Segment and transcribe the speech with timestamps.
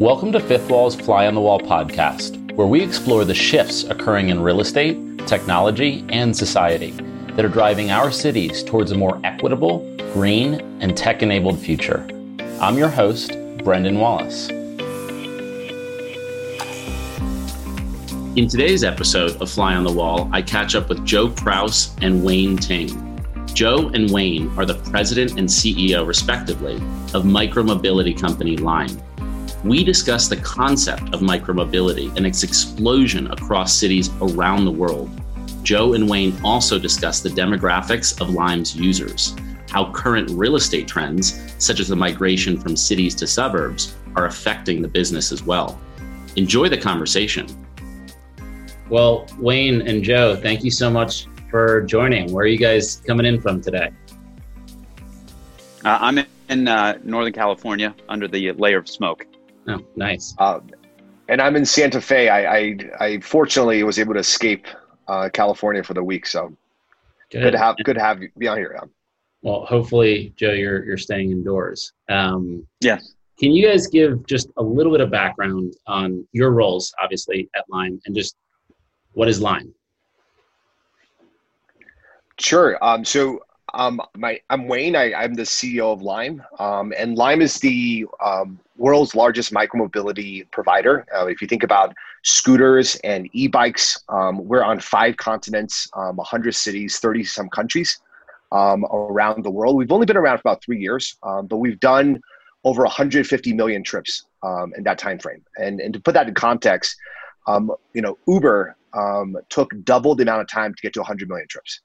[0.00, 4.30] Welcome to Fifth Wall's Fly on the Wall podcast, where we explore the shifts occurring
[4.30, 6.92] in real estate, technology, and society
[7.36, 9.78] that are driving our cities towards a more equitable,
[10.12, 12.06] green, and tech enabled future.
[12.60, 13.32] I'm your host,
[13.64, 14.48] Brendan Wallace.
[18.36, 22.22] In today's episode of Fly on the Wall, I catch up with Joe Kraus and
[22.22, 23.09] Wayne Ting.
[23.60, 26.76] Joe and Wayne are the president and CEO, respectively,
[27.12, 28.98] of micromobility company Lime
[29.64, 35.10] we discuss the concept of micromobility and its explosion across cities around the world.
[35.62, 39.36] Joe and Wayne also discuss the demographics of Lime's users,
[39.68, 44.80] how current real estate trends, such as the migration from cities to suburbs, are affecting
[44.80, 45.78] the business as well.
[46.36, 47.46] Enjoy the conversation.
[48.88, 52.32] Well, Wayne and Joe, thank you so much for joining.
[52.32, 53.90] Where are you guys coming in from today?
[55.84, 59.26] Uh, I'm in uh, Northern California under the layer of smoke.
[59.66, 60.34] Oh, nice.
[60.38, 60.60] Uh,
[61.28, 62.28] and I'm in Santa Fe.
[62.28, 64.66] I, I, I fortunately was able to escape
[65.08, 66.56] uh, California for the week, so
[67.30, 67.42] good.
[67.42, 68.78] good, to have good to have you be on here.
[69.42, 71.92] Well, hopefully, Joe, you're you're staying indoors.
[72.08, 73.14] Um, yes.
[73.38, 77.64] Can you guys give just a little bit of background on your roles, obviously at
[77.70, 78.36] Lime, and just
[79.12, 79.72] what is Lime?
[82.40, 82.82] Sure.
[82.82, 84.96] Um, so um, my, I'm Wayne.
[84.96, 90.50] I, am the CEO of Lime, um, and Lime is the um, world's largest micromobility
[90.50, 91.06] provider.
[91.14, 96.52] Uh, if you think about scooters and e-bikes, um, we're on five continents, 100 um,
[96.52, 98.00] cities, 30 some countries
[98.52, 99.76] um, around the world.
[99.76, 102.20] We've only been around for about three years, but we've done
[102.64, 104.24] over 150 million trips
[104.76, 105.44] in that time frame.
[105.58, 106.96] And, and to put that in context,
[107.46, 108.76] you know, Uber
[109.50, 111.80] took double the amount of time to get to 100 million trips.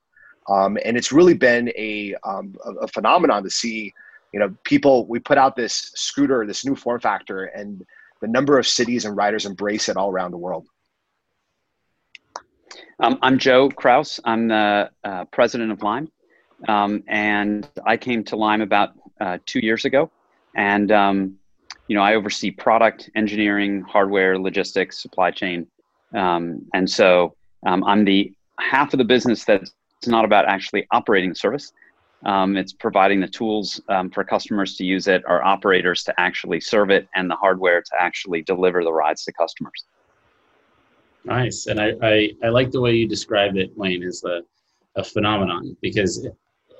[0.48, 3.94] Um, and it's really been a, um, a, a, phenomenon to see,
[4.32, 7.84] you know, people, we put out this scooter, this new form factor, and
[8.22, 10.68] the number of cities and riders embrace it all around the world.
[13.00, 14.20] Um, I'm Joe Kraus.
[14.24, 16.12] I'm the uh, president of Lime.
[16.68, 20.12] Um, and I came to Lime about uh, two years ago.
[20.56, 21.36] And, um,
[21.88, 25.68] you know, I oversee product, engineering, hardware, logistics, supply chain.
[26.14, 27.36] Um, and so
[27.66, 29.74] I'm the half of the business that's
[30.06, 31.74] it's not about actually operating the service.
[32.26, 36.62] Um, it's providing the tools um, for customers to use it, our operators to actually
[36.62, 39.86] serve it, and the hardware to actually deliver the rides to customers.
[41.24, 44.42] Nice, and I, I, I like the way you described it, Wayne, as a,
[44.96, 46.28] a phenomenon because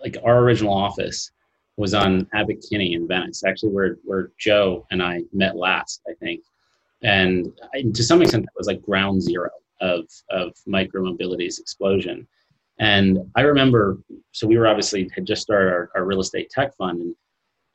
[0.04, 1.32] like our original office
[1.78, 6.14] was on Abbot Kinney in Venice, actually where where Joe and I met last, I
[6.14, 6.42] think,
[7.02, 9.50] and I, to some extent that was like ground zero
[9.82, 12.28] of of micromobility's explosion.
[12.80, 13.98] And I remember,
[14.32, 17.16] so we were obviously had just started our, our real estate tech fund, and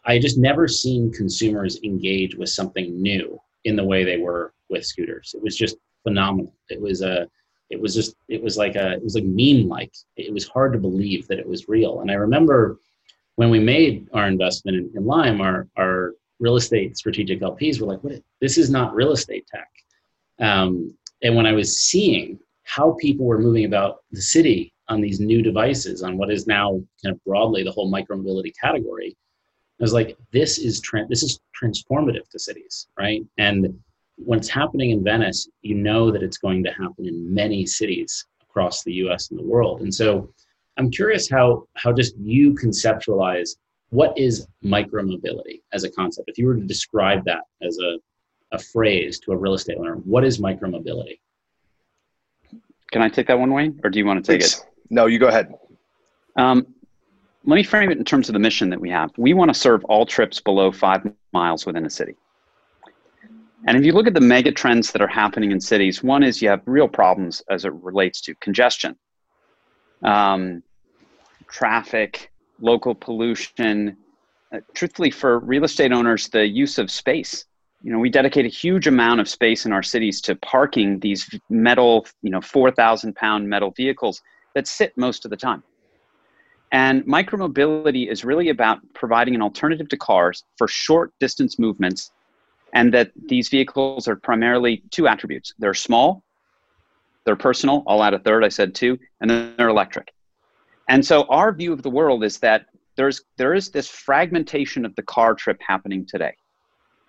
[0.04, 4.84] I just never seen consumers engage with something new in the way they were with
[4.84, 5.34] scooters.
[5.34, 6.54] It was just phenomenal.
[6.68, 7.28] It was a,
[7.70, 9.92] it was just, it was like a, it was like meme like.
[10.16, 12.00] It was hard to believe that it was real.
[12.00, 12.78] And I remember
[13.36, 17.86] when we made our investment in, in Lime, our our real estate strategic LPs were
[17.86, 18.22] like, "What?
[18.40, 19.70] This is not real estate tech."
[20.40, 25.20] Um, and when I was seeing how people were moving about the city on these
[25.20, 29.16] new devices on what is now kind of broadly the whole micromobility category
[29.80, 33.72] i was like this is tra- this is transformative to cities right and
[34.16, 38.26] when it's happening in venice you know that it's going to happen in many cities
[38.42, 40.28] across the us and the world and so
[40.76, 43.50] i'm curious how how just you conceptualize
[43.90, 47.96] what is micromobility as a concept if you were to describe that as a,
[48.52, 51.20] a phrase to a real estate owner what is micromobility
[52.92, 54.58] can I take that one, Wayne, or do you want to take Please.
[54.58, 54.69] it?
[54.90, 55.54] No, you go ahead.
[56.36, 56.66] Um,
[57.44, 59.10] let me frame it in terms of the mission that we have.
[59.16, 62.16] We want to serve all trips below five miles within a city.
[63.66, 66.42] And if you look at the mega trends that are happening in cities, one is
[66.42, 68.96] you have real problems as it relates to congestion,
[70.02, 70.62] um,
[71.48, 73.96] traffic, local pollution.
[74.52, 77.44] Uh, truthfully, for real estate owners, the use of space.
[77.82, 81.28] You know, we dedicate a huge amount of space in our cities to parking these
[81.48, 84.20] metal, you know, 4,000 pound metal vehicles
[84.54, 85.62] that sit most of the time.
[86.72, 92.12] And micromobility is really about providing an alternative to cars for short distance movements,
[92.74, 96.22] and that these vehicles are primarily two attributes they're small,
[97.24, 100.12] they're personal, I'll add a third, I said two, and then they're electric.
[100.88, 102.66] And so our view of the world is that
[102.96, 106.34] there's, there is this fragmentation of the car trip happening today.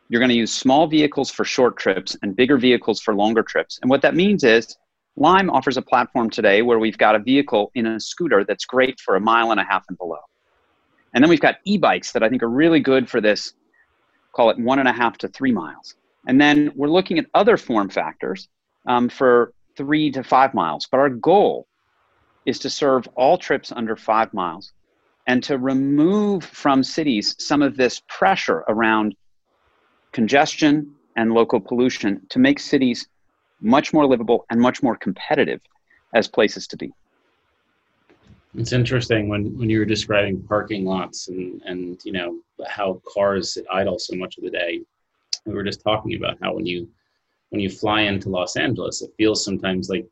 [0.10, 3.80] You're going to use small vehicles for short trips and bigger vehicles for longer trips.
[3.82, 4.76] And what that means is
[5.18, 9.00] Lime offers a platform today where we've got a vehicle in a scooter that's great
[9.00, 10.20] for a mile and a half and below.
[11.14, 13.54] And then we've got e bikes that I think are really good for this,
[14.34, 15.96] call it one and a half to three miles.
[16.28, 18.48] And then we're looking at other form factors
[18.88, 20.88] um, for three to five miles.
[20.90, 21.68] But our goal
[22.46, 24.72] is to serve all trips under five miles
[25.28, 29.16] and to remove from cities some of this pressure around
[30.12, 33.08] congestion and local pollution to make cities
[33.62, 35.62] much more livable and much more competitive
[36.14, 36.92] as places to be.
[38.58, 43.54] It's interesting when, when you were describing parking lots and, and you know how cars
[43.54, 44.82] sit idle so much of the day.
[45.46, 46.90] We were just talking about how when you
[47.50, 50.06] when you fly into Los Angeles, it feels sometimes like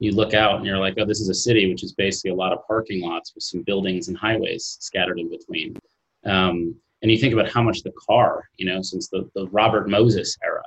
[0.00, 2.34] you look out and you're like, oh, this is a city which is basically a
[2.34, 5.76] lot of parking lots with some buildings and highways scattered in between.
[6.24, 9.88] Um, and you think about how much the car, you know, since the, the Robert
[9.88, 10.64] Moses era,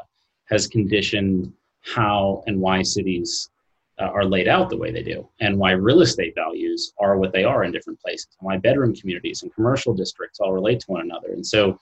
[0.50, 3.50] has conditioned how and why cities
[4.00, 7.34] uh, are laid out the way they do, and why real estate values are what
[7.34, 10.92] they are in different places, and why bedroom communities and commercial districts all relate to
[10.92, 11.34] one another.
[11.34, 11.80] And so,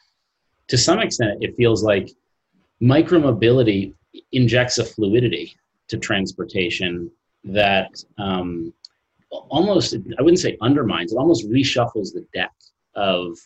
[0.67, 2.11] to some extent, it feels like
[2.81, 3.93] micromobility
[4.31, 5.55] injects a fluidity
[5.87, 7.11] to transportation
[7.43, 8.73] that um,
[9.31, 12.51] almost, I wouldn't say undermines, it almost reshuffles the deck
[12.95, 13.37] of,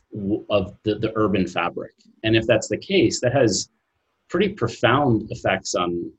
[0.50, 1.94] of the, the urban fabric.
[2.23, 3.69] And if that's the case, that has
[4.29, 6.11] pretty profound effects on,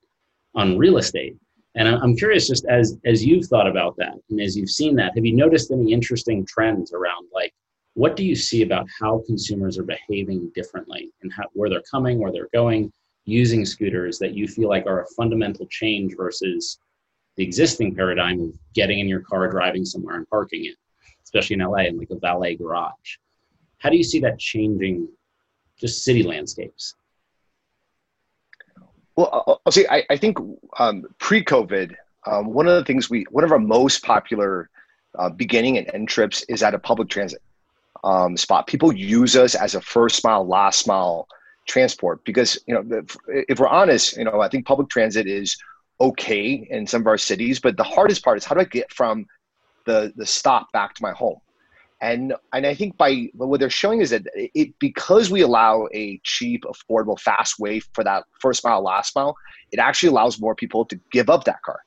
[0.55, 1.37] on real estate.
[1.77, 5.15] And I'm curious, just as as you've thought about that and as you've seen that,
[5.17, 7.53] have you noticed any interesting trends around like
[7.95, 12.19] what do you see about how consumers are behaving differently and how, where they're coming,
[12.19, 12.93] where they're going,
[13.25, 16.79] using scooters that you feel like are a fundamental change versus
[17.37, 20.77] the existing paradigm of getting in your car, driving somewhere, and parking it,
[21.25, 23.19] especially in LA in like a valet garage.
[23.79, 25.09] How do you see that changing
[25.79, 26.95] just city landscapes?
[29.17, 30.39] Well, I'll say I, I think
[30.79, 31.95] um, pre-COVID,
[32.27, 34.71] um, one of the things we, one of our most popular
[35.19, 37.41] uh, beginning and end trips is at a public transit
[38.03, 38.67] um, spot.
[38.67, 41.29] People use us as a first mile, last mile
[41.67, 43.17] transport because you know if,
[43.49, 45.57] if we're honest, you know I think public transit is
[46.01, 48.93] okay in some of our cities, but the hardest part is how do I get
[48.93, 49.27] from
[49.87, 51.39] the the stop back to my home?
[52.01, 56.21] And and I think by what they're showing is that it because we allow a
[56.25, 59.37] cheap, affordable, fast way for that first mile, last mile,
[59.73, 61.81] it actually allows more people to give up that car.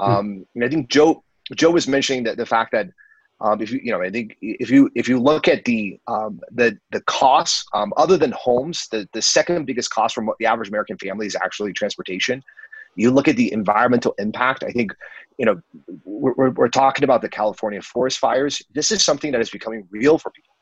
[0.00, 0.10] Hmm.
[0.10, 1.24] Um, and I think Joe
[1.54, 2.88] Joe was mentioning that the fact that
[3.40, 6.40] um, if you you know I think if you if you look at the um,
[6.50, 10.68] the the costs um, other than homes, the the second biggest cost for the average
[10.68, 12.42] American family is actually transportation
[12.96, 14.92] you look at the environmental impact i think
[15.38, 15.60] you know
[16.04, 18.62] we're, we're talking about the california forest fires.
[18.72, 20.54] This is something that is becoming real for people.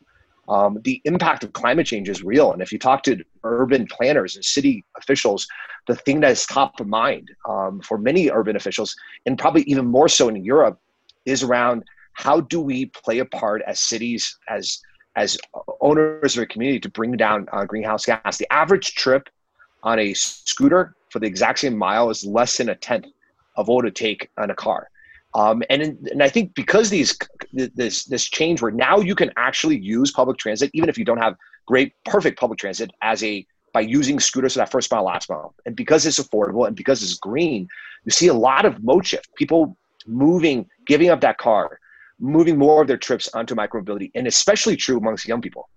[0.49, 2.53] Um, the impact of climate change is real.
[2.53, 5.47] And if you talk to urban planners and city officials
[5.87, 8.95] the thing that is top of mind um, for many urban officials
[9.27, 10.79] and probably even more so in europe
[11.27, 11.83] is around
[12.15, 14.81] how do we play a part as cities as
[15.17, 15.37] as
[15.81, 18.39] owners of a community to bring down uh, greenhouse gas.
[18.39, 19.29] The average trip
[19.83, 23.07] on a scooter for the exact same mile is less than a tenth
[23.57, 24.89] of what it would take on a car.
[25.35, 27.17] Um, and in, and I think because these
[27.53, 31.19] this this change where now you can actually use public transit even if you don't
[31.19, 31.37] have
[31.67, 35.55] great perfect public transit as a by using scooters for that first mile last mile.
[35.65, 37.67] And because it's affordable and because it's green
[38.05, 39.35] you see a lot of mode shift.
[39.37, 39.77] People
[40.07, 41.79] moving giving up that car
[42.19, 45.69] moving more of their trips onto micromobility and especially true amongst young people.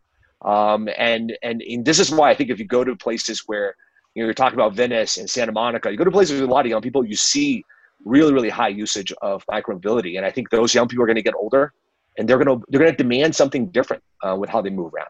[0.42, 3.76] Um, and, and and this is why I think if you go to places where
[4.16, 5.92] you know, you're talking about Venice and Santa Monica.
[5.92, 7.64] You go to places with a lot of young people, you see
[8.06, 10.18] really, really high usage of micromobility.
[10.18, 11.74] And I think those young people are going to get older
[12.18, 14.94] and they're going to, they're going to demand something different uh, with how they move
[14.94, 15.10] around.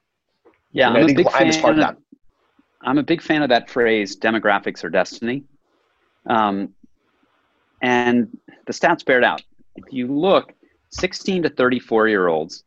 [0.72, 0.90] Yeah.
[0.90, 1.98] I'm, a big fan of, that.
[2.82, 5.44] I'm a big fan of that phrase, demographics or destiny.
[6.28, 6.74] Um,
[7.82, 8.36] and
[8.66, 9.44] the stats bear it out.
[9.76, 10.52] If you look,
[10.90, 12.64] 16 to 34 year olds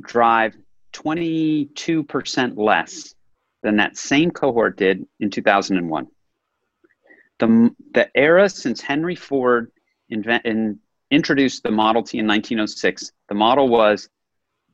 [0.00, 0.54] drive
[0.92, 3.15] 22% less
[3.62, 6.06] than that same cohort did in 2001.
[7.38, 9.70] The, the era since Henry Ford
[10.08, 10.78] invent, in,
[11.10, 14.08] introduced the Model T in 1906, the model was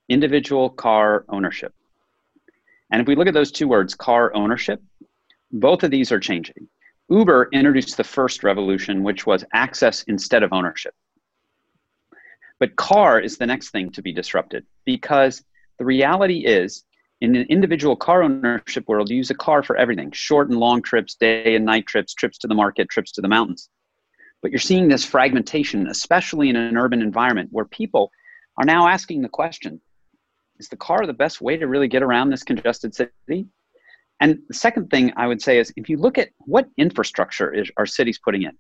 [0.09, 1.75] individual car ownership.
[2.91, 4.83] And if we look at those two words, car ownership,
[5.51, 6.69] both of these are changing.
[7.09, 10.95] Uber introduced the first revolution, which was access instead of ownership.
[12.59, 15.43] But car is the next thing to be disrupted because
[15.79, 16.85] the reality is
[17.23, 20.83] in an individual car ownership world, you use a car for everything short and long
[20.83, 23.69] trips, day and night trips, trips to the market, trips to the mountains.
[24.43, 28.11] But you're seeing this fragmentation, especially in an urban environment where people
[28.59, 29.81] are now asking the question
[30.59, 33.47] is the car the best way to really get around this congested city?
[34.19, 37.71] And the second thing I would say is if you look at what infrastructure is
[37.77, 38.59] our cities putting in,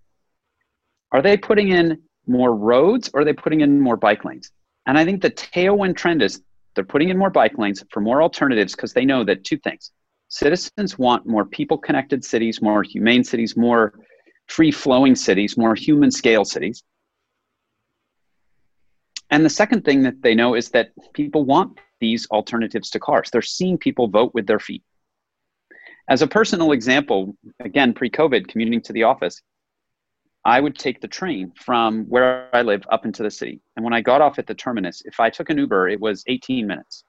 [1.11, 4.53] Are they putting in more roads or are they putting in more bike lanes?
[4.87, 6.41] And I think the tailwind trend is
[6.75, 9.93] they're putting in more bike lanes for more alternatives because they know that two things
[10.29, 13.93] citizens want more people connected cities, more humane cities, more
[14.49, 16.83] free flowing cities, more human scale cities.
[19.31, 23.31] And the second thing that they know is that people want these alternatives to cars.
[23.31, 24.83] They're seeing people vote with their feet.
[26.09, 29.41] As a personal example, again, pre COVID, commuting to the office,
[30.45, 33.61] I would take the train from where I live up into the city.
[33.77, 36.25] And when I got off at the terminus, if I took an Uber, it was
[36.27, 37.05] 18 minutes.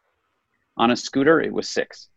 [0.77, 2.09] On a scooter, it was six.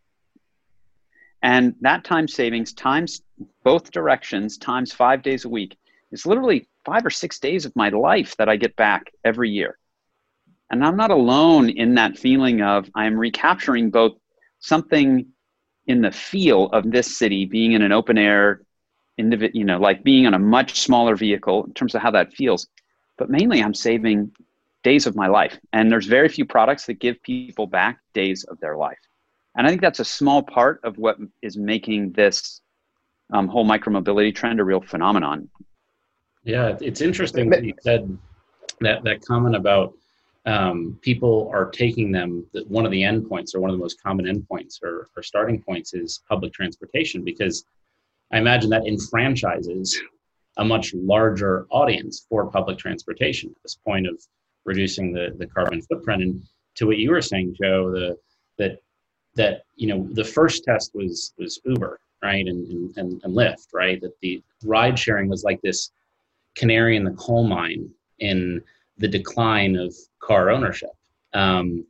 [1.42, 3.22] And that time savings times
[3.62, 5.76] both directions times five days a week
[6.10, 9.78] is literally five or six days of my life that I get back every year.
[10.70, 14.16] And I'm not alone in that feeling of I'm recapturing both
[14.58, 15.26] something
[15.86, 18.62] in the feel of this city being in an open air,
[19.18, 22.32] individ, you know, like being on a much smaller vehicle in terms of how that
[22.32, 22.68] feels.
[23.16, 24.32] But mainly, I'm saving
[24.82, 25.58] days of my life.
[25.72, 28.98] And there's very few products that give people back days of their life.
[29.56, 32.60] And I think that's a small part of what is making this
[33.32, 35.48] um, whole micromobility trend a real phenomenon.
[36.44, 38.16] Yeah, it's interesting that you said
[38.80, 39.94] that that comment about
[40.44, 42.46] um, people are taking them.
[42.52, 45.60] That one of the endpoints, or one of the most common endpoints, or, or starting
[45.60, 47.64] points, is public transportation because
[48.32, 49.96] I imagine that enfranchises
[50.56, 53.50] a much larger audience for public transportation.
[53.50, 54.20] At this point of
[54.64, 56.42] reducing the the carbon footprint, and
[56.76, 58.16] to what you were saying, Joe, the
[58.58, 58.78] that
[59.34, 64.00] that you know the first test was was Uber, right, and and, and Lyft, right.
[64.00, 65.90] That the ride sharing was like this
[66.54, 68.62] canary in the coal mine in
[68.98, 70.90] the decline of car ownership.
[71.34, 71.86] Um,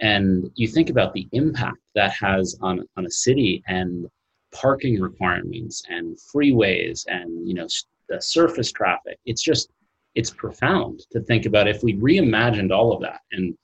[0.00, 4.08] and you think about the impact that has on, on a city and
[4.52, 7.66] parking requirements and freeways and you know
[8.08, 9.18] the surface traffic.
[9.26, 9.70] It's just
[10.14, 13.56] it's profound to think about if we reimagined all of that and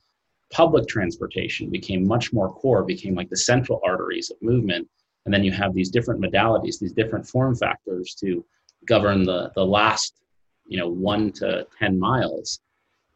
[0.55, 4.89] public transportation became much more core, became like the central arteries of movement.
[5.25, 8.45] And then you have these different modalities, these different form factors to
[8.87, 10.21] govern the, the last,
[10.67, 12.61] you know, one to 10 miles.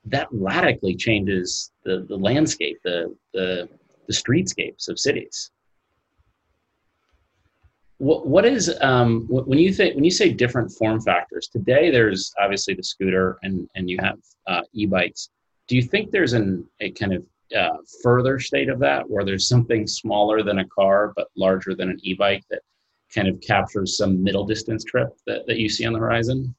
[0.06, 3.68] That radically changes the, the landscape, the, the,
[4.08, 5.52] the streetscapes of cities.
[7.98, 12.32] What, what is um, when you think when you say different form factors today there's
[12.40, 15.30] obviously the scooter and and you have uh, e-bikes.
[15.66, 17.24] Do you think there's an a kind of
[17.56, 21.90] uh, further state of that where there's something smaller than a car but larger than
[21.90, 22.62] an e-bike that
[23.12, 26.54] kind of captures some middle distance trip that, that you see on the horizon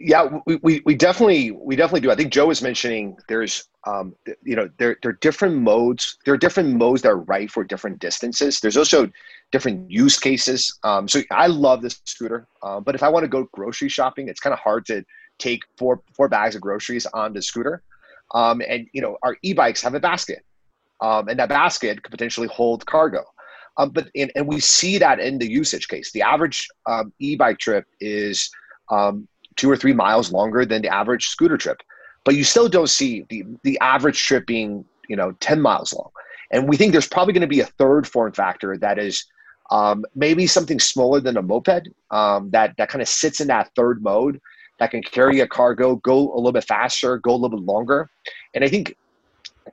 [0.00, 4.14] yeah we, we, we definitely we definitely do i think joe was mentioning there's um,
[4.42, 7.64] you know there, there are different modes there are different modes that are right for
[7.64, 9.10] different distances there's also
[9.52, 13.28] different use cases um, so i love this scooter uh, but if i want to
[13.28, 15.04] go grocery shopping it's kind of hard to
[15.40, 17.82] take four four bags of groceries on the scooter.
[18.32, 20.44] Um, and you know, our e-bikes have a basket,
[21.00, 23.24] um, and that basket could potentially hold cargo.
[23.76, 26.12] Um, but and, and we see that in the usage case.
[26.12, 26.68] The average
[27.18, 28.50] e-bike trip is
[28.90, 29.26] um,
[29.60, 31.82] two or three miles longer than the average scooter trip,
[32.24, 36.10] but you still don't see the the average trip being you know 10 miles long.
[36.50, 39.26] And we think there's probably going to be a third form factor that is
[39.70, 43.70] um, maybe something smaller than a moped um, that that kind of sits in that
[43.76, 44.40] third mode
[44.78, 48.08] that can carry a cargo, go a little bit faster, go a little bit longer.
[48.54, 48.96] And I think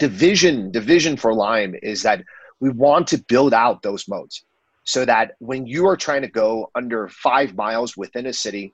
[0.01, 2.22] the vision, the vision for Lime is that
[2.60, 4.44] we want to build out those modes
[4.84, 8.74] so that when you are trying to go under five miles within a city,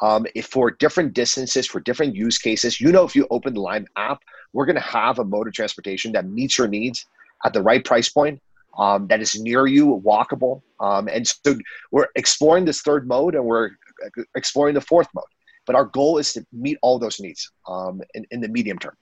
[0.00, 3.86] um, for different distances, for different use cases, you know, if you open the Lime
[3.96, 4.22] app,
[4.52, 7.06] we're going to have a mode of transportation that meets your needs
[7.44, 8.40] at the right price point,
[8.78, 10.62] um, that is near you, walkable.
[10.80, 11.56] Um, and so
[11.90, 13.70] we're exploring this third mode and we're
[14.34, 15.24] exploring the fourth mode.
[15.66, 18.96] But our goal is to meet all those needs um, in, in the medium term.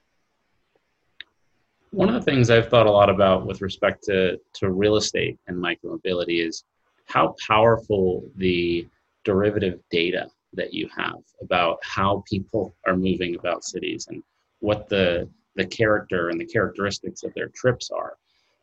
[1.92, 5.38] One of the things I've thought a lot about with respect to, to real estate
[5.48, 6.64] and micromobility is
[7.06, 8.86] how powerful the
[9.24, 14.22] derivative data that you have about how people are moving about cities and
[14.60, 18.16] what the the character and the characteristics of their trips are.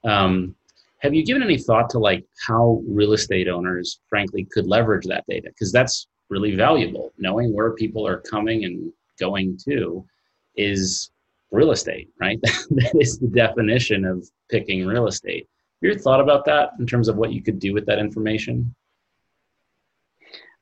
[0.03, 0.55] Um,
[0.99, 5.25] have you given any thought to like how real estate owners, frankly, could leverage that
[5.27, 5.49] data?
[5.49, 7.11] Because that's really valuable.
[7.17, 10.05] Knowing where people are coming and going to
[10.55, 11.11] is
[11.51, 12.39] real estate, right?
[12.41, 15.47] that is the definition of picking real estate.
[15.81, 18.73] Have you thought about that in terms of what you could do with that information?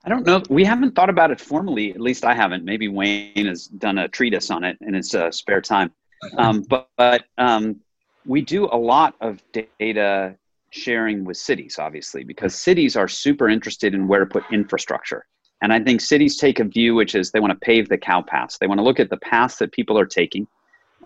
[0.06, 0.44] I don't know.
[0.50, 1.90] We haven't thought about it formally.
[1.92, 2.64] At least I haven't.
[2.64, 5.92] Maybe Wayne has done a treatise on it in his uh, spare time.
[6.38, 7.82] Um, but, but um,
[8.26, 10.36] we do a lot of data
[10.72, 15.26] sharing with cities, obviously, because cities are super interested in where to put infrastructure
[15.62, 18.22] And I think cities take a view which is they want to pave the cow
[18.22, 18.58] paths.
[18.58, 20.48] They want to look at the paths that people are taking,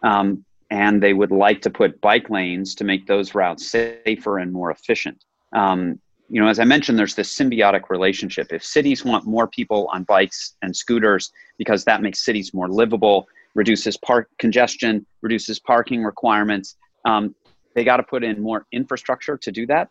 [0.03, 4.53] um, and they would like to put bike lanes to make those routes safer and
[4.53, 5.25] more efficient.
[5.51, 5.99] Um,
[6.29, 8.53] you know, as I mentioned, there's this symbiotic relationship.
[8.53, 13.27] If cities want more people on bikes and scooters because that makes cities more livable,
[13.55, 17.33] reduces park congestion, reduces parking requirements, um,
[17.73, 19.89] they got to put in more infrastructure to do that.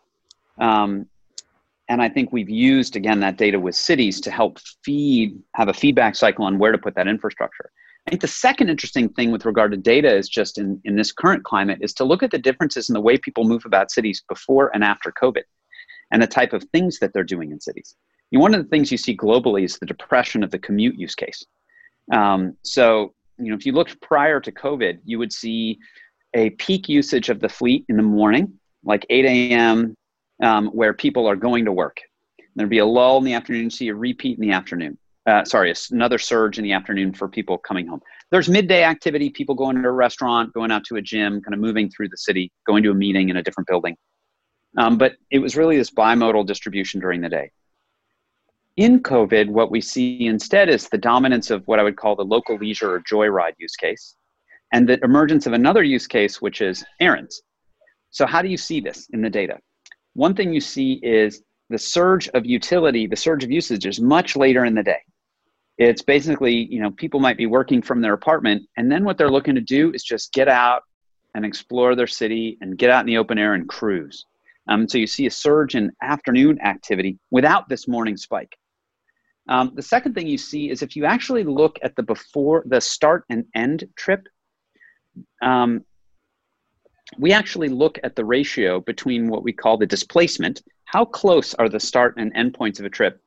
[0.59, 1.07] Um,
[1.89, 5.73] and I think we've used again that data with cities to help feed, have a
[5.73, 7.71] feedback cycle on where to put that infrastructure.
[8.07, 11.11] I think the second interesting thing with regard to data is just in, in this
[11.11, 14.23] current climate is to look at the differences in the way people move about cities
[14.29, 15.43] before and after COVID
[16.11, 17.95] and the type of things that they're doing in cities.
[18.31, 21.15] Know, one of the things you see globally is the depression of the commute use
[21.15, 21.45] case.
[22.11, 25.79] Um, so, you know, if you looked prior to COVID, you would see
[26.35, 29.95] a peak usage of the fleet in the morning, like 8 a.m.,
[30.41, 31.97] um, where people are going to work.
[32.55, 34.97] There'd be a lull in the afternoon, see a repeat in the afternoon.
[35.25, 38.01] Uh, sorry, another surge in the afternoon for people coming home.
[38.31, 41.59] There's midday activity, people going to a restaurant, going out to a gym, kind of
[41.59, 43.95] moving through the city, going to a meeting in a different building.
[44.77, 47.51] Um, but it was really this bimodal distribution during the day.
[48.77, 52.23] In COVID, what we see instead is the dominance of what I would call the
[52.23, 54.15] local leisure or joyride use case,
[54.71, 57.41] and the emergence of another use case, which is errands.
[58.11, 59.57] So, how do you see this in the data?
[60.13, 64.35] One thing you see is the surge of utility, the surge of usage is much
[64.35, 65.01] later in the day.
[65.77, 69.29] It's basically, you know, people might be working from their apartment, and then what they're
[69.29, 70.83] looking to do is just get out
[71.35, 74.25] and explore their city and get out in the open air and cruise.
[74.69, 78.55] Um, so you see a surge in afternoon activity without this morning spike.
[79.49, 82.79] Um, the second thing you see is if you actually look at the before the
[82.79, 84.27] start and end trip,
[85.41, 85.83] um,
[87.17, 90.61] we actually look at the ratio between what we call the displacement.
[90.85, 93.19] How close are the start and end points of a trip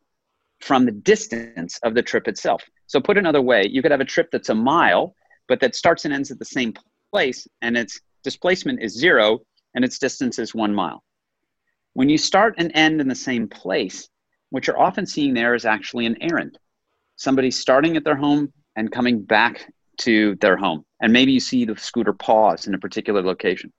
[0.61, 2.63] from the distance of the trip itself?
[2.87, 5.17] So, put another way, you could have a trip that's a mile,
[5.49, 6.73] but that starts and ends at the same
[7.11, 9.41] place, and its displacement is zero,
[9.75, 11.03] and its distance is one mile.
[11.95, 14.09] When you start and end in the same place,
[14.51, 16.59] what you're often seeing there is actually an errand.
[17.17, 20.85] Somebody starting at their home and coming back to their home.
[21.01, 23.73] And maybe you see the scooter pause in a particular location.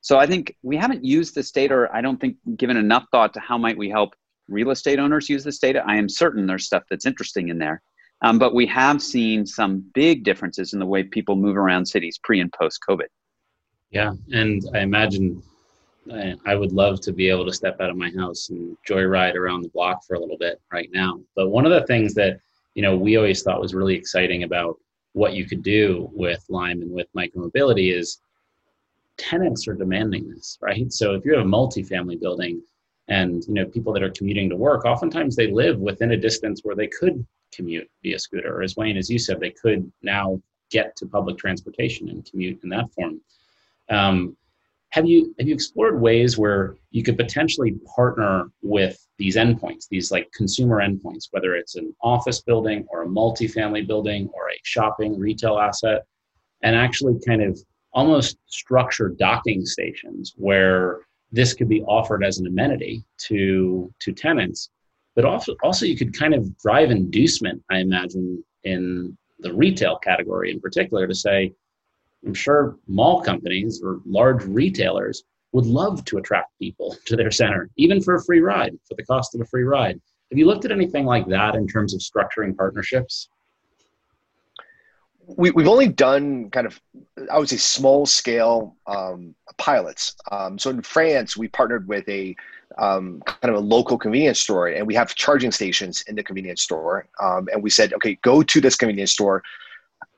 [0.00, 3.34] So I think we haven't used this data, or I don't think given enough thought
[3.34, 4.14] to how might we help
[4.48, 5.82] real estate owners use this data.
[5.86, 7.82] I am certain there's stuff that's interesting in there.
[8.22, 12.18] Um, but we have seen some big differences in the way people move around cities
[12.22, 13.06] pre and post COVID.
[13.90, 15.42] Yeah, and I imagine
[16.12, 19.62] I, would love to be able to step out of my house and joyride around
[19.62, 21.20] the block for a little bit right now.
[21.36, 22.40] But one of the things that
[22.74, 24.78] you know we always thought was really exciting about
[25.12, 28.20] what you could do with Lime and with micromobility is
[29.16, 30.92] tenants are demanding this, right?
[30.92, 32.62] So if you have a multifamily building
[33.08, 36.60] and you know people that are commuting to work, oftentimes they live within a distance
[36.62, 40.40] where they could commute via scooter, or as Wayne, as you said, they could now
[40.70, 43.20] get to public transportation and commute in that form.
[43.88, 44.36] Um,
[44.90, 50.10] have you have you explored ways where you could potentially partner with these endpoints these
[50.10, 55.18] like consumer endpoints whether it's an office building or a multifamily building or a shopping
[55.18, 56.04] retail asset
[56.62, 57.58] and actually kind of
[57.92, 61.00] almost structure docking stations where
[61.32, 64.70] this could be offered as an amenity to to tenants?
[65.14, 70.50] But also also you could kind of drive inducement i imagine in the retail category
[70.50, 71.52] in particular to say
[72.26, 77.70] I'm sure mall companies or large retailers would love to attract people to their center,
[77.76, 80.00] even for a free ride, for the cost of a free ride.
[80.30, 83.28] Have you looked at anything like that in terms of structuring partnerships?
[85.26, 86.80] We, we've only done kind of,
[87.30, 90.16] I would say, small scale um, pilots.
[90.30, 92.34] Um, so in France, we partnered with a
[92.76, 96.62] um, kind of a local convenience store, and we have charging stations in the convenience
[96.62, 97.08] store.
[97.20, 99.42] Um, and we said, okay, go to this convenience store,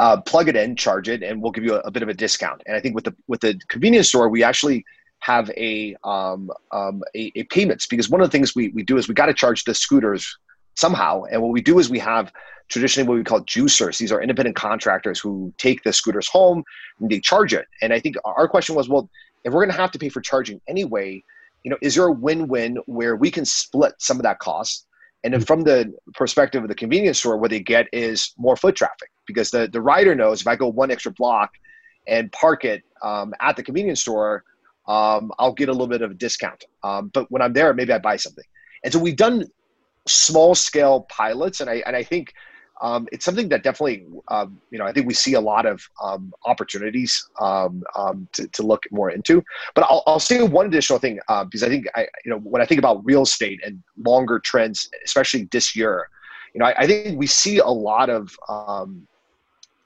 [0.00, 2.14] uh, plug it in, charge it, and we'll give you a, a, bit of a
[2.14, 2.62] discount.
[2.66, 4.82] And I think with the with the convenience store, we actually
[5.18, 8.96] have a um, um, a, a, payments because one of the things we, we do
[8.96, 10.38] is we got to charge the scooters
[10.74, 11.24] somehow.
[11.24, 12.32] And what we do is we have
[12.68, 13.98] traditionally what we call juicers.
[13.98, 16.64] These are independent contractors who take the scooters home
[16.98, 17.66] and they charge it.
[17.82, 19.10] And I think our question was, well,
[19.44, 21.22] if we're going to have to pay for charging anyway,
[21.62, 24.86] you know, is there a win-win where we can split some of that cost?
[25.24, 28.76] And then from the perspective of the convenience store, what they get is more foot
[28.76, 31.52] traffic because the, the rider knows if I go one extra block
[32.06, 34.44] and park it um, at the convenience store,
[34.86, 36.64] um, I'll get a little bit of a discount.
[36.82, 38.44] Um, but when I'm there, maybe I buy something.
[38.82, 39.46] And so we've done
[40.06, 42.32] small scale pilots, and I and I think
[42.80, 45.82] um, it's something that definitely um, you know I think we see a lot of
[46.02, 47.84] um, opportunities um,
[48.32, 49.44] to, to look more into.
[49.74, 52.62] But I'll, I'll say one additional thing uh, because I think I you know when
[52.62, 56.08] I think about real estate and longer trends, especially this year,
[56.54, 59.06] you know, I, I think we see a lot of, um,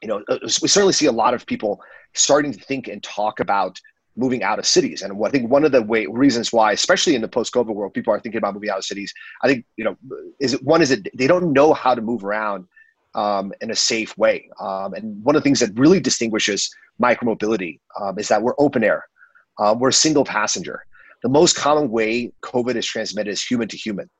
[0.04, 1.80] you know, uh, we certainly see a lot of people
[2.12, 3.80] starting to think and talk about
[4.16, 5.00] moving out of cities.
[5.00, 8.12] And I think one of the way, reasons why, especially in the post-COVID world, people
[8.12, 9.14] are thinking about moving out of cities.
[9.42, 9.96] I think you know,
[10.40, 12.66] is it one is it they don't know how to move around
[13.14, 14.50] um, in a safe way.
[14.60, 16.70] Um, and one of the things that really distinguishes
[17.02, 19.06] micromobility um, is that we're open air.
[19.58, 20.84] Uh, we're single passenger.
[21.22, 24.10] The most common way COVID is transmitted is human to human.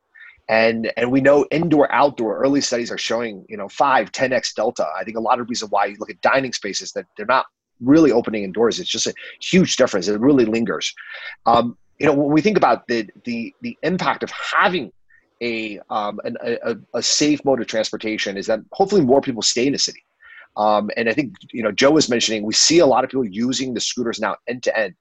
[0.48, 4.86] And, and we know indoor outdoor early studies are showing you know 5 10x delta
[4.98, 7.46] i think a lot of reason why you look at dining spaces that they're not
[7.80, 10.92] really opening indoors it's just a huge difference it really lingers
[11.46, 14.92] um, you know when we think about the the the impact of having
[15.40, 19.66] a, um, an, a, a safe mode of transportation is that hopefully more people stay
[19.66, 20.02] in the city.
[20.56, 23.24] Um, and I think you know Joe was mentioning we see a lot of people
[23.24, 24.94] using the scooters now end to end.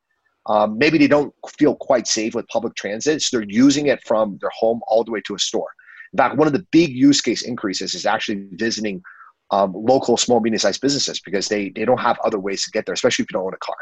[0.47, 4.37] Um, maybe they don't feel quite safe with public transit, so they're using it from
[4.41, 5.69] their home all the way to a store.
[6.11, 9.01] In fact, one of the big use case increases is actually visiting
[9.51, 12.85] um, local small medium sized businesses because they they don't have other ways to get
[12.85, 13.75] there, especially if you don't own a car.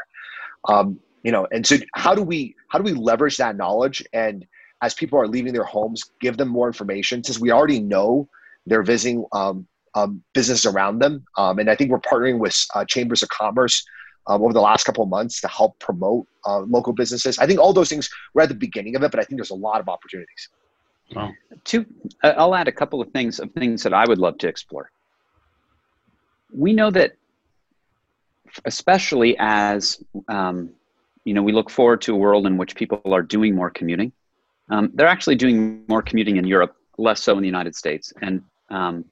[0.68, 4.46] Um, you know, and so how do we how do we leverage that knowledge and
[4.82, 8.28] as people are leaving their homes, give them more information since we already know
[8.66, 11.24] they're visiting um, um, businesses around them.
[11.38, 13.84] Um, and I think we're partnering with uh, chambers of commerce
[14.26, 17.38] um, over the last couple of months to help promote uh, local businesses.
[17.38, 19.50] I think all those things we're at the beginning of it, but I think there's
[19.50, 20.48] a lot of opportunities.
[21.14, 21.30] Wow.
[21.64, 21.84] Two,
[22.22, 24.90] uh, I'll add a couple of things of things that I would love to explore.
[26.54, 27.12] We know that,
[28.64, 30.70] especially as um,
[31.24, 34.12] you know, we look forward to a world in which people are doing more commuting
[34.72, 38.12] um, they're actually doing more commuting in Europe, less so in the United States.
[38.22, 39.04] And um,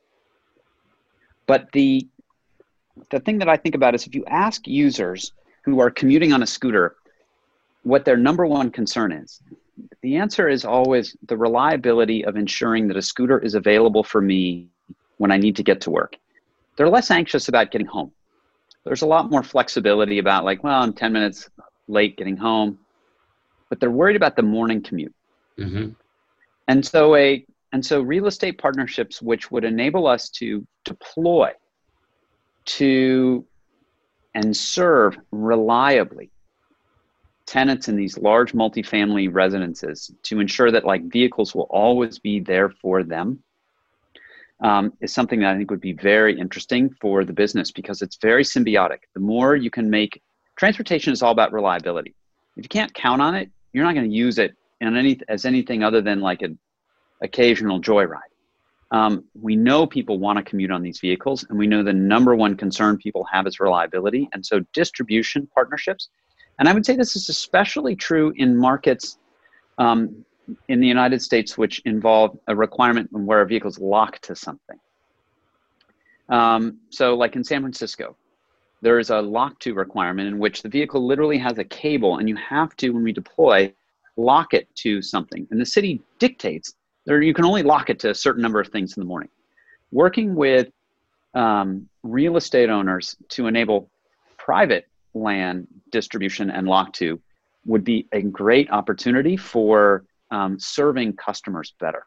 [1.47, 2.09] but the
[3.11, 5.33] the thing that I think about is if you ask users
[5.65, 6.97] who are commuting on a scooter
[7.83, 9.41] what their number one concern is,
[10.03, 14.69] the answer is always the reliability of ensuring that a scooter is available for me
[15.19, 16.17] when I need to get to work.
[16.77, 18.13] They're less anxious about getting home.
[18.85, 21.49] There's a lot more flexibility about like, well, I'm 10 minutes
[21.89, 22.79] late getting home,
[23.69, 25.15] but they're worried about the morning commute.
[25.59, 25.91] Mm-hmm.
[26.69, 31.53] And so a and so real estate partnerships which would enable us to deploy
[32.65, 33.45] to
[34.35, 36.31] and serve reliably
[37.47, 42.71] tenants in these large multifamily residences to ensure that like vehicles will always be there
[42.71, 43.43] for them
[44.61, 48.17] um, is something that I think would be very interesting for the business because it's
[48.17, 48.99] very symbiotic.
[49.15, 50.23] The more you can make
[50.57, 52.15] transportation is all about reliability.
[52.57, 55.45] If you can't count on it, you're not going to use it and any as
[55.45, 56.59] anything other than like an
[57.23, 58.30] occasional joyride.
[58.93, 62.35] Um, we know people want to commute on these vehicles, and we know the number
[62.35, 64.29] one concern people have is reliability.
[64.33, 66.09] And so, distribution partnerships,
[66.59, 69.19] and I would say this is especially true in markets
[69.79, 70.25] um,
[70.69, 74.79] in the United States, which involve a requirement where a vehicle is locked to something.
[76.29, 78.17] Um, so, like in San Francisco,
[78.83, 82.29] there is a lock to requirement in which the vehicle literally has a cable, and
[82.29, 83.73] you have to, when we deploy,
[84.17, 85.47] lock it to something.
[85.51, 86.75] And the city dictates
[87.07, 89.29] there you can only lock it to a certain number of things in the morning.
[89.91, 90.69] Working with
[91.35, 93.91] um, real estate owners to enable
[94.37, 97.21] private land distribution and lock to
[97.67, 102.07] would be a great opportunity for um, serving customers better.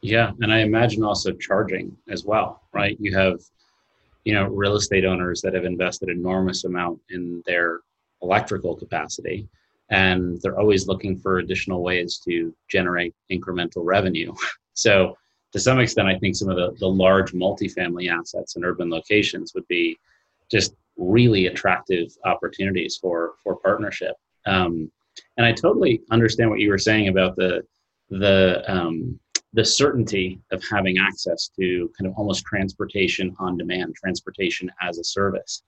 [0.00, 2.96] Yeah, and I imagine also charging as well, right?
[3.00, 3.40] You have,
[4.24, 7.80] you know, real estate owners that have invested enormous amount in their
[8.22, 9.48] electrical capacity
[9.90, 14.34] and they're always looking for additional ways to generate incremental revenue.
[14.74, 15.16] so,
[15.52, 19.54] to some extent, I think some of the, the large multifamily assets in urban locations
[19.54, 19.96] would be
[20.50, 24.14] just really attractive opportunities for for partnership.
[24.46, 24.90] Um,
[25.36, 27.62] and I totally understand what you were saying about the
[28.10, 29.18] the um,
[29.54, 35.04] the certainty of having access to kind of almost transportation on demand, transportation as a
[35.04, 35.62] service.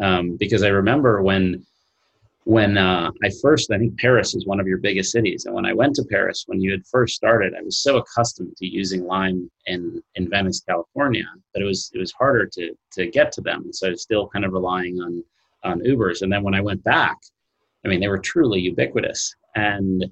[0.00, 1.66] Um, because I remember when
[2.46, 5.46] when uh, I first, I think Paris is one of your biggest cities.
[5.46, 8.56] And when I went to Paris, when you had first started, I was so accustomed
[8.58, 13.08] to using Lime in, in Venice, California, that it was it was harder to to
[13.08, 13.72] get to them.
[13.72, 15.24] So I was still kind of relying on
[15.64, 16.22] on Ubers.
[16.22, 17.16] And then when I went back,
[17.84, 20.04] I mean, they were truly ubiquitous, and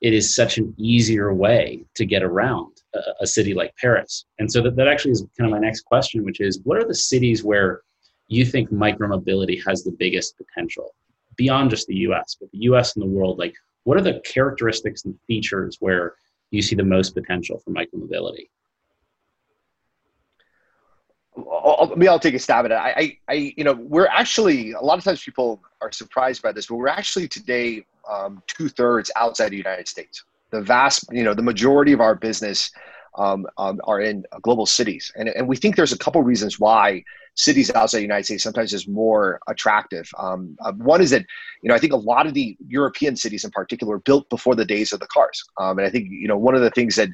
[0.00, 4.24] it is such an easier way to get around a, a city like Paris.
[4.38, 6.88] And so that, that actually is kind of my next question, which is, what are
[6.88, 7.82] the cities where
[8.28, 10.94] you think micromobility has the biggest potential?
[11.36, 15.04] Beyond just the US, but the US and the world, like what are the characteristics
[15.04, 16.14] and features where
[16.50, 18.48] you see the most potential for micromobility?
[21.36, 22.74] I'll, maybe I'll take a stab at it.
[22.74, 26.66] I, I, you know, we're actually a lot of times people are surprised by this,
[26.66, 30.24] but we're actually today um, two thirds outside the United States.
[30.50, 32.70] The vast, you know, the majority of our business
[33.16, 35.12] um, um, are in global cities.
[35.16, 38.72] And, and we think there's a couple reasons why cities outside the United States sometimes
[38.74, 40.08] is more attractive.
[40.18, 41.24] Um, uh, one is that,
[41.62, 44.54] you know, I think a lot of the European cities in particular were built before
[44.54, 45.42] the days of the cars.
[45.58, 47.08] Um, and I think, you know, one of the things that,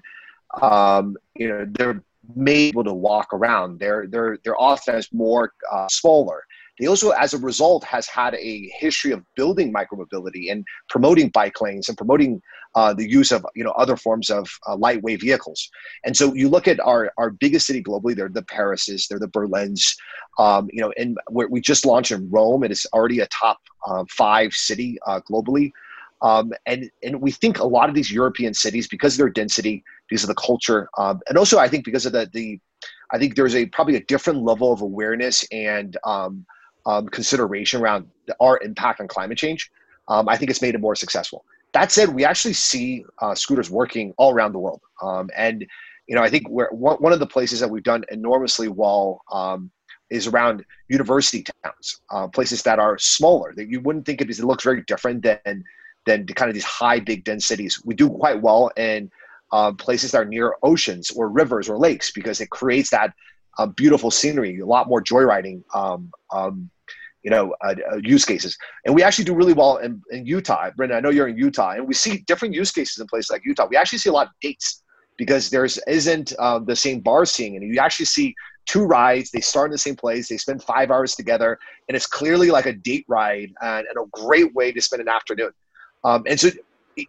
[0.60, 2.02] um, you know, they're
[2.34, 3.78] made able to walk around.
[3.78, 6.42] They're, they're, they're often as more uh, smaller.
[6.78, 11.60] They also, as a result, has had a history of building micromobility and promoting bike
[11.60, 12.40] lanes and promoting
[12.74, 15.68] uh, the use of you know other forms of uh, lightweight vehicles.
[16.04, 18.14] And so you look at our our biggest city globally.
[18.14, 19.96] They're the Parises, they're the Berlins.
[20.38, 22.62] Um, you know, and we just launched in Rome.
[22.62, 25.72] It is already a top uh, five city uh, globally.
[26.22, 29.84] Um, and and we think a lot of these European cities, because of their density,
[30.08, 32.58] because of the culture, um, and also I think because of the the,
[33.12, 36.44] I think there's a probably a different level of awareness and um,
[36.88, 38.08] um, consideration around
[38.40, 39.70] our impact on climate change.
[40.08, 41.44] Um, I think it's made it more successful.
[41.72, 45.66] That said, we actually see uh, scooters working all around the world, um, and
[46.06, 49.70] you know I think we're, one of the places that we've done enormously well um,
[50.08, 54.40] is around university towns, uh, places that are smaller that you wouldn't think it is.
[54.40, 55.64] It looks very different than
[56.06, 57.82] than kind of these high, big, dense cities.
[57.84, 59.10] We do quite well in
[59.52, 63.12] uh, places that are near oceans or rivers or lakes because it creates that
[63.58, 66.70] uh, beautiful scenery, a lot more joyriding, um, um,
[67.22, 68.56] you know, uh, uh, use cases.
[68.84, 70.70] And we actually do really well in, in Utah.
[70.76, 73.42] Brendan, I know you're in Utah, and we see different use cases in places like
[73.44, 73.66] Utah.
[73.68, 74.82] We actually see a lot of dates
[75.16, 78.34] because there's isn't uh, the same bar scene, and you actually see
[78.66, 79.30] two rides.
[79.30, 80.28] They start in the same place.
[80.28, 84.08] They spend five hours together, and it's clearly like a date ride and, and a
[84.12, 85.50] great way to spend an afternoon.
[86.04, 86.50] Um, and so,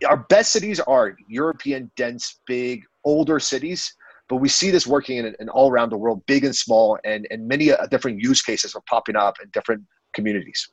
[0.08, 3.94] our best cities are European, dense, big, older cities
[4.30, 7.28] but we see this working in, in all around the world, big and small, and,
[7.32, 10.70] and many uh, different use cases are popping up in different communities.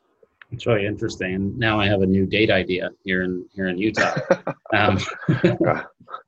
[0.53, 1.35] It's really interesting.
[1.35, 4.15] And now I have a new date idea here in here in Utah.
[4.75, 4.99] um,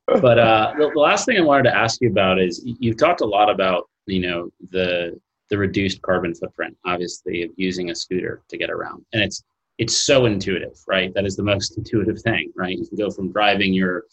[0.06, 3.20] but uh, the, the, last thing I wanted to ask you about is you've talked
[3.20, 8.42] a lot about you know the the reduced carbon footprint, obviously, of using a scooter
[8.48, 9.44] to get around, and it's
[9.78, 11.14] it's so intuitive, right?
[11.14, 12.76] That is the most intuitive thing, right?
[12.76, 14.04] You can go from driving your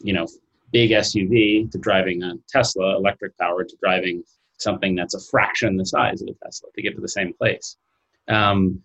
[0.00, 0.26] you know
[0.72, 4.24] big SUV to driving a Tesla electric powered to driving
[4.58, 7.76] something that's a fraction the size of a Tesla to get to the same place.
[8.32, 8.82] Um,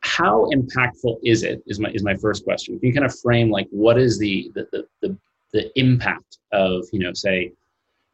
[0.00, 1.62] how impactful is it?
[1.66, 2.78] Is my is my first question.
[2.78, 5.18] Can you kind of frame like what is the the the, the,
[5.52, 7.52] the impact of you know say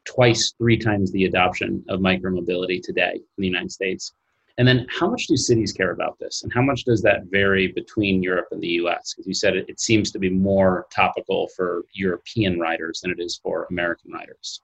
[0.05, 4.13] twice three times the adoption of micromobility today in the United States
[4.59, 6.43] and then how much do cities care about this?
[6.43, 9.15] And how much does that vary between Europe and the US?
[9.15, 13.21] Because you said it, it seems to be more topical for European riders than it
[13.21, 14.61] is for American riders.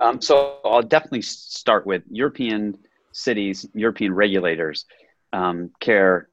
[0.00, 2.78] Um, so I'll definitely start with European
[3.12, 4.86] cities, European regulators
[5.32, 6.28] um, care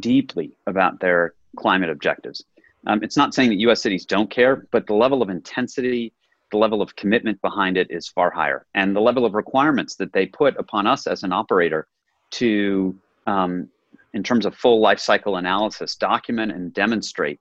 [0.00, 2.44] deeply about their climate objectives.
[2.86, 6.12] Um, it's not saying that US cities don't care, but the level of intensity
[6.52, 8.66] the level of commitment behind it is far higher.
[8.74, 11.88] And the level of requirements that they put upon us as an operator
[12.32, 13.68] to, um,
[14.12, 17.40] in terms of full life cycle analysis, document and demonstrate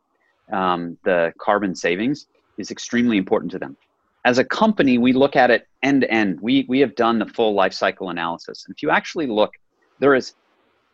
[0.52, 3.78] um, the carbon savings is extremely important to them.
[4.24, 6.40] As a company, we look at it end to end.
[6.42, 8.66] We, we have done the full life cycle analysis.
[8.66, 9.54] And if you actually look,
[10.00, 10.34] there is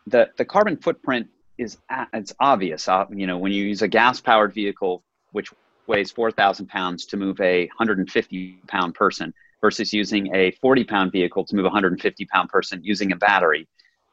[0.08, 1.78] the, the carbon footprint is
[2.14, 2.88] it's obvious.
[2.88, 5.52] Uh, you know, when you use a gas powered vehicle, which
[5.88, 11.44] weighs 4,000 pounds to move a 150 pound person versus using a 40 pound vehicle
[11.46, 13.68] to move a 150 pound person using a battery.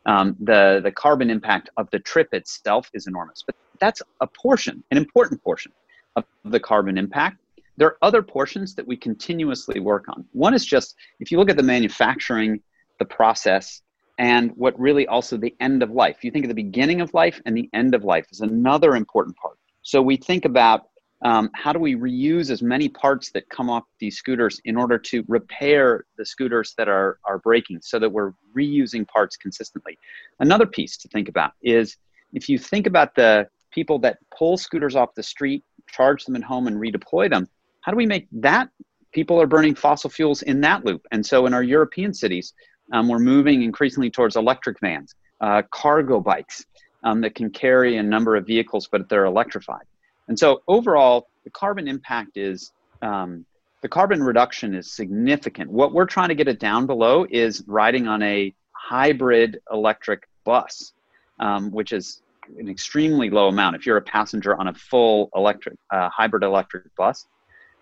[0.07, 4.83] Um, the, the carbon impact of the trip itself is enormous, but that's a portion,
[4.90, 5.72] an important portion
[6.16, 7.38] of the carbon impact.
[7.76, 10.24] There are other portions that we continuously work on.
[10.32, 12.60] One is just if you look at the manufacturing,
[12.98, 13.82] the process,
[14.18, 16.22] and what really also the end of life.
[16.22, 19.37] You think of the beginning of life and the end of life is another important
[19.37, 19.58] part.
[19.82, 20.88] So we think about
[21.22, 24.98] um, how do we reuse as many parts that come off these scooters in order
[24.98, 29.98] to repair the scooters that are, are breaking so that we're reusing parts consistently
[30.40, 31.96] another piece to think about is
[32.34, 36.42] if you think about the people that pull scooters off the street charge them at
[36.42, 37.48] home and redeploy them
[37.85, 38.68] how do we make that
[39.12, 42.55] people are burning fossil fuels in that loop and so in our european cities
[42.92, 46.64] um, we're moving increasingly towards electric vans uh, cargo bikes
[47.05, 49.85] um, that can carry a number of vehicles but they're electrified
[50.29, 53.44] and so overall, the carbon impact is um,
[53.83, 55.70] the carbon reduction is significant.
[55.70, 60.92] What we're trying to get it down below is riding on a hybrid electric bus,
[61.40, 62.23] um, which is
[62.59, 66.94] an extremely low amount if you're a passenger on a full electric uh, hybrid electric
[66.97, 67.27] bus.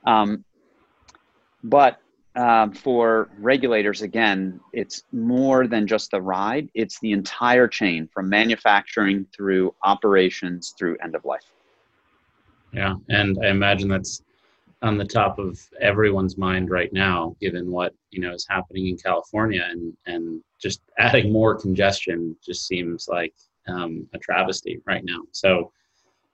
[0.06, 0.44] Um,
[1.64, 2.00] but
[2.34, 8.28] uh, for regulators, again, it's more than just the ride; it's the entire chain from
[8.28, 11.52] manufacturing through operations through end of life.
[12.72, 14.22] Yeah, and I imagine that's
[14.80, 18.96] on the top of everyone's mind right now, given what you know is happening in
[18.96, 23.34] California, and and just adding more congestion just seems like
[23.68, 25.20] um, a travesty right now.
[25.32, 25.70] So,